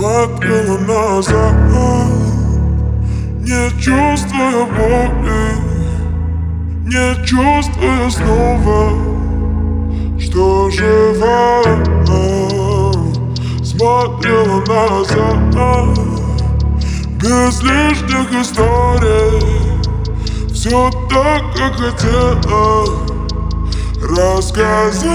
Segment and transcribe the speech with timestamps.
[0.00, 1.54] Смотрела назад
[3.40, 5.42] Не чувствуя боли
[6.86, 8.92] Не чувствуя снова
[10.18, 11.62] Что жива
[13.62, 15.98] Смотрела назад
[17.20, 19.42] Без лишних историй.
[20.50, 22.86] Все так, как хотела.
[24.00, 25.10] Рассказать.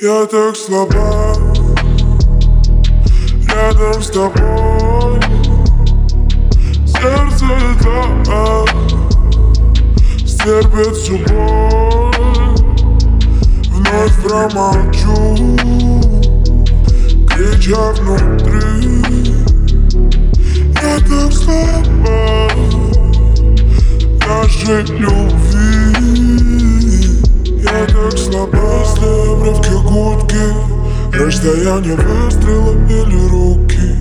[0.00, 1.49] Я так слаба
[3.70, 5.20] Рядом с тобой.
[6.86, 8.64] Сердце едва
[10.26, 12.12] Стерпит всю боль
[13.70, 15.36] Вновь промолчу.
[17.28, 19.04] Крича внутри.
[20.82, 22.50] Я так слаба
[24.26, 25.39] Нашей любви
[31.30, 33.94] Расстояние выстрела или руки.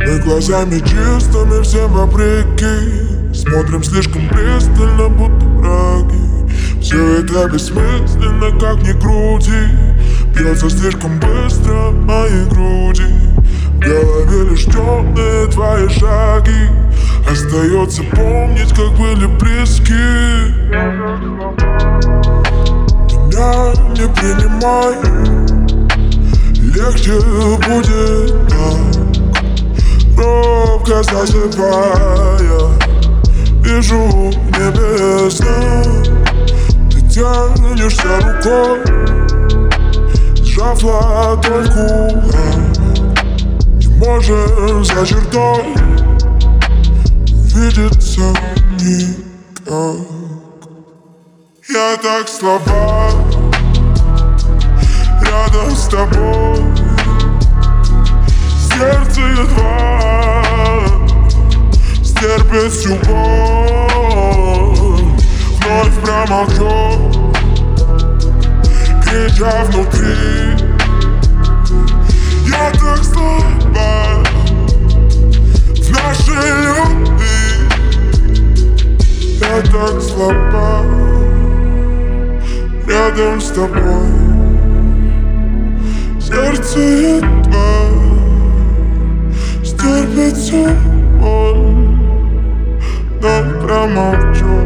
[0.00, 3.34] Мы глазами чистыми все вопреки.
[3.34, 6.16] Смотрим слишком пристально, будто враги.
[6.80, 9.68] Все это бессмысленно, как ни крути.
[10.34, 13.04] Бьется слишком быстро моей груди.
[13.74, 16.70] В голове лишь темные твои шаги.
[17.30, 19.92] Остается помнить, как были близки.
[23.28, 25.21] Меня не принимай
[26.82, 28.80] Легче будет так?
[30.18, 32.70] Робко засыпая
[33.62, 34.02] Вижу
[34.50, 35.44] небеса.
[36.90, 38.80] Ты тянешься рукой
[40.42, 42.56] Сжав ладонь кулак
[43.76, 45.64] Не можем за чертой
[47.54, 48.34] Видеться
[48.80, 49.98] никак
[51.68, 53.31] Я так слаба
[55.52, 56.56] Рядом с тобой.
[58.56, 60.42] Сердце едва
[62.02, 64.32] Стерпит всю боль.
[65.58, 66.70] Вновь промолчу
[69.04, 70.56] Крича внутри.
[72.46, 74.24] Я так слаба
[75.76, 77.40] В нашей любви.
[79.38, 80.82] Я так слаба
[82.86, 84.31] Рядом с тобой
[86.52, 87.88] Сердце едва
[89.64, 90.68] Стерпит всю
[91.18, 91.56] боль
[93.22, 94.60] Но промолчу.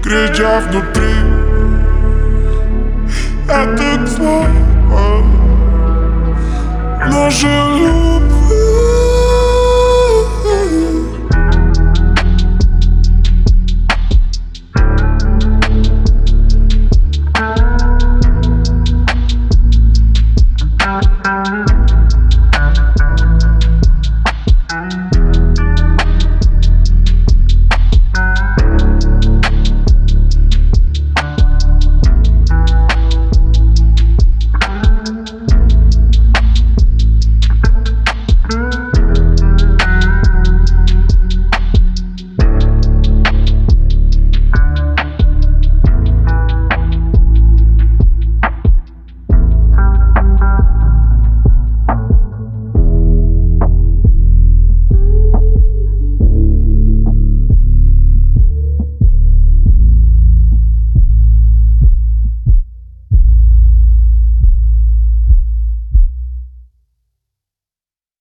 [0.00, 1.14] Крича внутри
[3.48, 4.59] Я так слаба